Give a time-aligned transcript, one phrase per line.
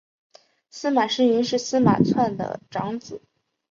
[0.71, 3.21] 司马世云是司马纂的长子。